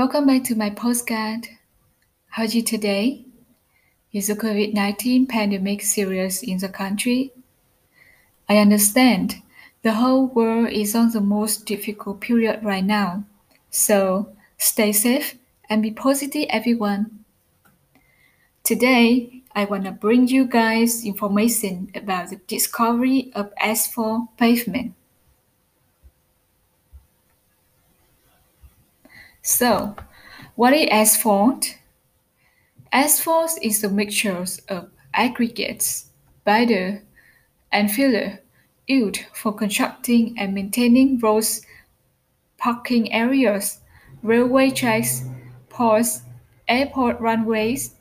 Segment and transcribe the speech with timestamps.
[0.00, 1.46] Welcome back to my postcard.
[2.30, 3.26] How are you today?
[4.14, 7.34] Is the COVID 19 pandemic serious in the country?
[8.48, 9.42] I understand
[9.82, 13.24] the whole world is on the most difficult period right now.
[13.68, 15.36] So stay safe
[15.68, 17.22] and be positive, everyone.
[18.64, 24.94] Today, I want to bring you guys information about the discovery of asphalt pavement.
[29.42, 29.96] So,
[30.56, 31.76] what is asphalt?
[32.92, 36.10] Asphalt is a mixture of aggregates,
[36.44, 37.02] binder,
[37.72, 38.40] and filler
[38.86, 41.66] used for constructing and maintaining roads,
[42.58, 43.80] parking areas,
[44.22, 45.24] railway tracks,
[45.68, 46.22] ports,
[46.68, 47.96] airport runways,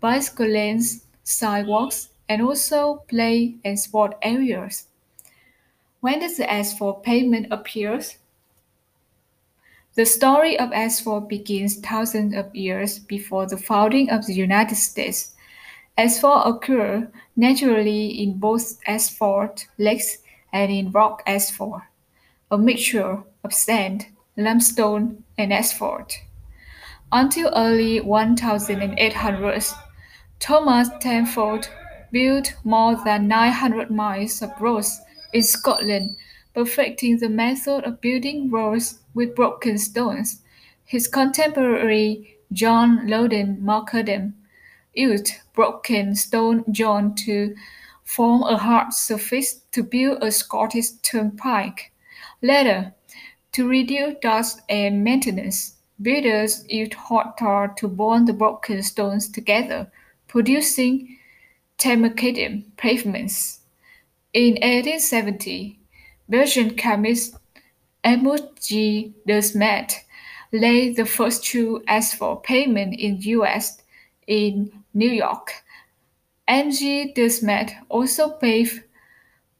[0.00, 4.88] bicycle lanes, sidewalks, and also play and sport areas.
[6.00, 8.18] When does the asphalt pavement appears?
[9.94, 15.34] The story of asphalt begins thousands of years before the founding of the United States.
[15.98, 20.16] Asphalt occurred naturally in both asphalt lakes
[20.50, 21.82] and in rock asphalt,
[22.50, 24.06] a mixture of sand,
[24.38, 26.16] limestone, and asphalt.
[27.12, 29.74] Until early 1800s,
[30.40, 31.68] Thomas Telford
[32.10, 35.02] built more than 900 miles of roads
[35.34, 36.16] in Scotland
[36.54, 40.40] perfecting the method of building roads with broken stones.
[40.84, 44.34] His contemporary John Loudon McAdam
[44.94, 47.54] used broken stone John to
[48.04, 51.92] form a hard surface to build a Scottish turnpike.
[52.42, 52.92] Later,
[53.52, 59.90] to reduce dust and maintenance, builders used hot tar to bond the broken stones together,
[60.28, 61.18] producing
[61.78, 63.60] macadam pavements.
[64.32, 65.78] In 1870,
[66.28, 67.36] Belgian chemist
[68.60, 69.14] G.
[69.28, 69.94] Desmet
[70.52, 73.82] laid the first true asphalt pavement in U.S.
[74.26, 75.52] in New York.
[76.48, 77.12] M.G.
[77.16, 78.82] Desmet also paved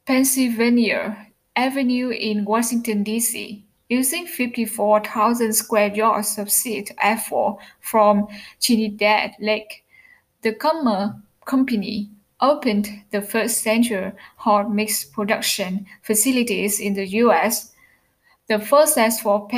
[0.06, 8.26] Pennsylvania Avenue in Washington, D.C., using 54,000 square yards of sheet asphalt from
[8.60, 9.84] Trinidad Lake.
[10.40, 12.10] The Comer Company
[12.42, 17.72] opened the first central hot mix production facilities in the U.S.
[18.48, 19.50] The first asphalt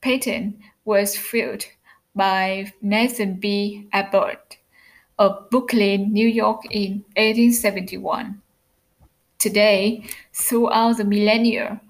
[0.00, 1.64] patent was filed
[2.14, 3.88] by Nathan B.
[3.92, 4.58] Abbott
[5.18, 8.42] of Brooklyn, New York in 1871.
[9.38, 11.80] Today, throughout the millennia,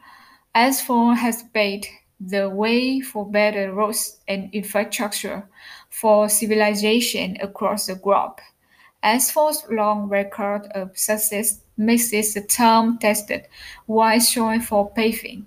[0.54, 1.88] asphalt has paved
[2.20, 5.48] the way for better roads and infrastructure
[5.90, 8.38] for civilization across the globe.
[9.02, 13.46] Asphalt's long record of success makes it a term tested
[13.86, 15.46] wide choice for paving.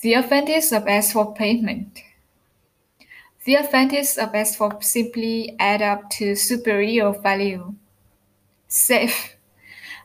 [0.00, 2.00] The advantage of asphalt pavement.
[3.44, 7.74] The advantages of asphalt simply add up to superior value.
[8.68, 9.36] Safe.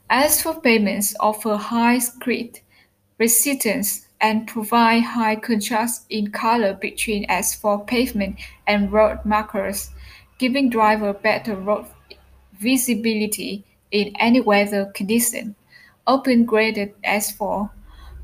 [0.09, 2.59] Asphalt pavements offer high skid
[3.17, 8.37] resistance and provide high contrast in color between asphalt pavement
[8.67, 9.91] and road markers
[10.39, 11.85] giving driver better road
[12.57, 15.55] visibility in any weather condition.
[16.07, 17.69] Open graded asphalt,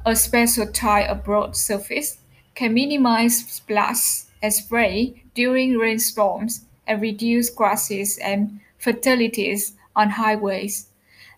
[0.05, 2.17] a special type of road surface,
[2.55, 10.87] can minimize splash and spray during rainstorms and reduce crashes and fatalities on highways.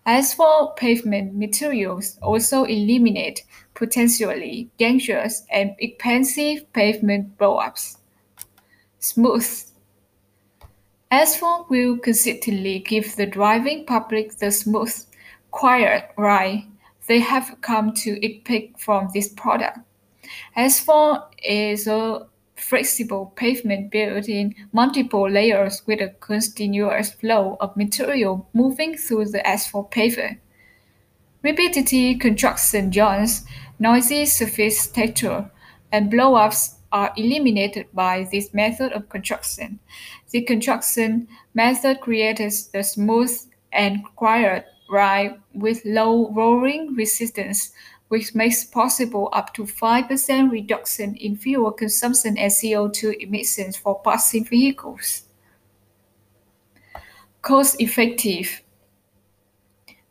[0.06, 3.44] Asphalt pavement materials also eliminate
[3.74, 7.96] potentially dangerous and expensive pavement blowups.
[9.00, 9.67] Smooth
[11.10, 14.94] Asphalt will consistently give the driving public the smooth,
[15.50, 16.64] quiet ride
[17.06, 19.78] they have come to expect from this product.
[20.54, 22.26] Asphalt is a
[22.56, 29.46] flexible pavement built in multiple layers with a continuous flow of material moving through the
[29.46, 30.38] asphalt pavement.
[31.42, 33.44] Repetitive construction joints,
[33.78, 35.50] noisy surface texture,
[35.90, 39.78] and blow-ups are eliminated by this method of construction.
[40.30, 43.32] The construction method creates the smooth
[43.72, 47.72] and quiet ride with low rolling resistance,
[48.08, 54.44] which makes possible up to 5% reduction in fuel consumption and CO2 emissions for passing
[54.44, 55.24] vehicles.
[57.42, 58.62] Cost effective.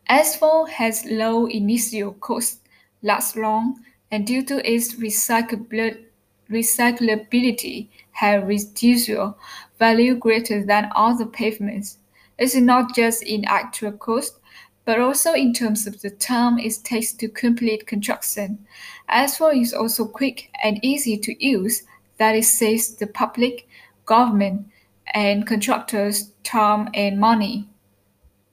[0.08, 2.62] Asphalt has low initial cost,
[3.02, 6.07] lasts long, and due to its recyclability
[6.50, 9.38] recyclability have residual
[9.80, 11.98] value greater than other pavements.
[12.38, 14.40] It's not just in actual cost,
[14.86, 18.66] but also in terms of the time it takes to complete construction.
[19.10, 21.84] Asphalt is also quick and easy to use,
[22.18, 23.68] that it saves the public,
[24.06, 24.68] government,
[25.14, 27.68] and contractors time and money.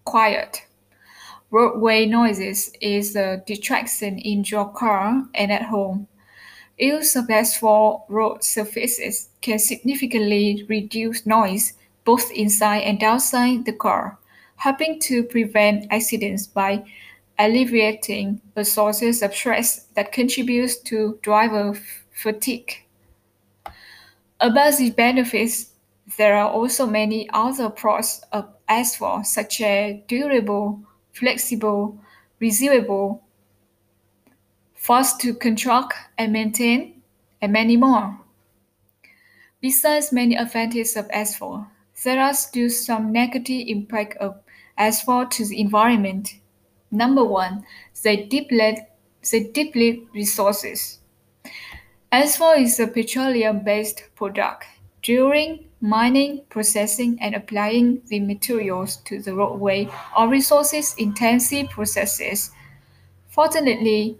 [0.04, 0.66] Quiet.
[1.50, 6.08] Roadway noises is a distraction in your car and at home.
[6.78, 11.74] Use of asphalt road surfaces can significantly reduce noise
[12.04, 14.18] both inside and outside the car,
[14.56, 16.84] helping to prevent accidents by
[17.38, 21.78] alleviating the sources of stress that contributes to driver
[22.12, 22.84] fatigue.
[24.40, 25.70] About the benefits,
[26.18, 30.80] there are also many other pros of asphalt, such as durable,
[31.12, 31.98] flexible,
[32.40, 33.20] reusable,
[34.84, 37.00] fast to construct and maintain,
[37.40, 38.20] and many more.
[39.62, 41.62] Besides many advantages of asphalt,
[42.02, 44.36] there are still some negative impact of
[44.76, 46.34] asphalt to the environment.
[46.90, 47.64] Number one,
[48.02, 48.80] they deplete,
[49.30, 50.98] they deplete resources.
[52.12, 54.66] Asphalt is a petroleum-based product.
[55.00, 62.50] During mining, processing, and applying the materials to the roadway are resources-intensive processes.
[63.28, 64.18] Fortunately,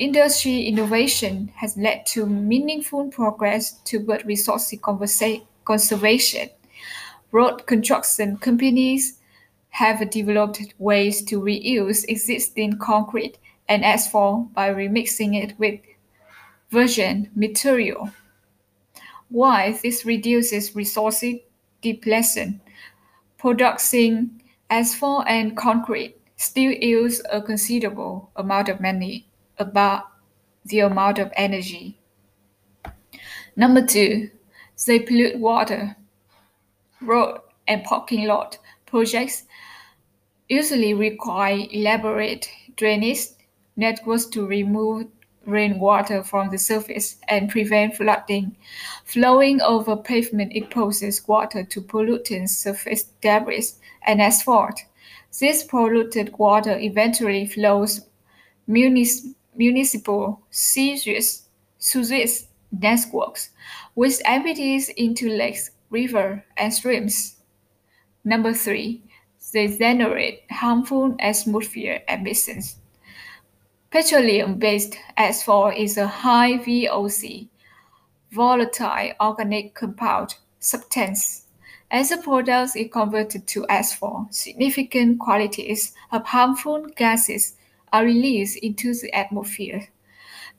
[0.00, 6.48] Industry innovation has led to meaningful progress toward resource conservation.
[7.32, 9.18] Road construction companies
[9.68, 13.36] have developed ways to reuse existing concrete
[13.68, 15.80] and asphalt by remixing it with
[16.70, 18.10] virgin material.
[19.28, 21.22] While this reduces resource
[21.82, 22.62] depletion,
[23.36, 29.26] producing asphalt and concrete still use a considerable amount of money
[29.60, 30.04] about
[30.64, 31.98] the amount of energy.
[33.56, 34.30] Number two,
[34.86, 35.96] they pollute water.
[37.00, 39.44] Road and parking lot projects
[40.48, 43.26] usually require elaborate drainage
[43.76, 45.06] networks to remove
[45.46, 48.56] rainwater from the surface and prevent flooding.
[49.04, 53.70] Flowing over pavement exposes water to pollutants, surface debris
[54.06, 54.80] and asphalt.
[55.38, 58.02] This polluted water eventually flows
[58.66, 61.40] munis municipal sewage
[62.72, 63.50] networks,
[63.94, 67.36] which empties into lakes, rivers, and streams.
[68.24, 69.02] Number three,
[69.52, 72.76] they generate harmful atmosphere emissions.
[73.90, 77.48] Petroleum-based asphalt is a high VOC,
[78.30, 81.46] volatile organic compound substance.
[81.90, 87.56] As the product is converted to asphalt, significant quantities of harmful gases
[87.92, 89.88] are released into the atmosphere.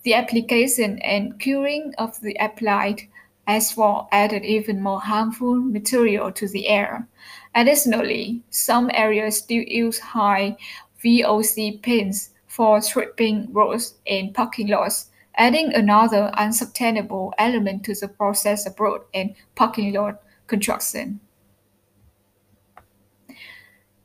[0.03, 3.01] The application and curing of the applied
[3.47, 7.07] asphalt added even more harmful material to the air.
[7.55, 10.57] Additionally, some areas still use high
[11.03, 18.65] VOC paints for stripping roads and parking lots, adding another unsustainable element to the process
[18.65, 21.19] of road and parking lot construction.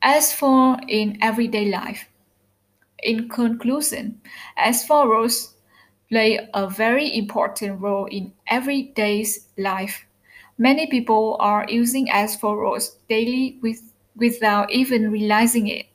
[0.01, 2.07] As for in everyday life,
[3.07, 4.21] in conclusion,
[4.57, 5.55] asphalt roads
[6.09, 9.25] play a very important role in everyday
[9.57, 10.05] life.
[10.57, 13.81] Many people are using asphalt roads daily with,
[14.15, 15.85] without even realizing it.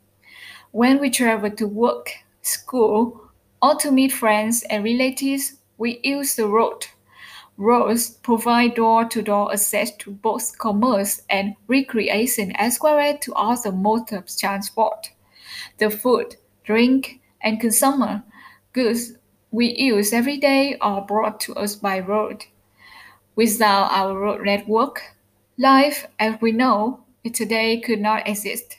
[0.71, 2.11] When we travel to work,
[2.41, 6.87] school, or to meet friends and relatives, we use the road.
[7.59, 14.13] Roads provide door-to-door access to both commerce and recreation as well as to other modes
[14.13, 15.11] of transport.
[15.79, 18.23] The food, drink, and consumer
[18.73, 19.15] goods
[19.51, 22.45] we use every day are brought to us by road.
[23.37, 25.03] Without our road network,
[25.59, 28.79] life as we know it today could not exist.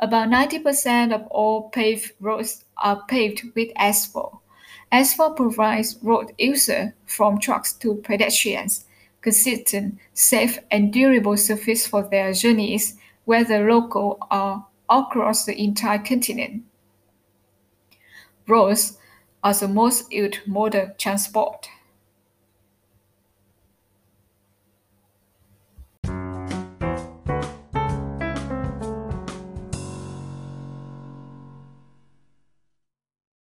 [0.00, 4.38] About 90% of all paved roads are paved with asphalt.
[4.92, 8.84] Asphalt provides road users, from trucks to pedestrians,
[9.20, 16.62] consistent, safe, and durable surface for their journeys, whether local or across the entire continent.
[18.48, 18.98] Roads
[19.44, 21.68] are the most used mode of transport.